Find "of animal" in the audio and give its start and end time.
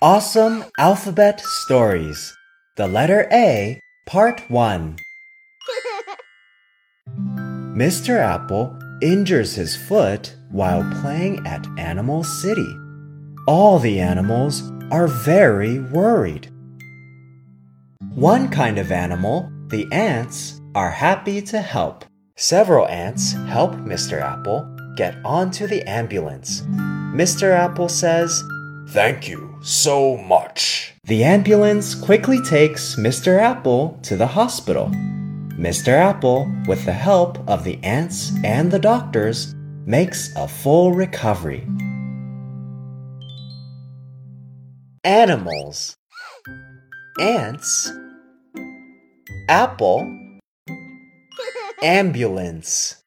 18.78-19.50